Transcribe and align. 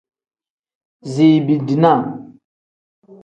Ziibi-dinaa. 1.11 2.03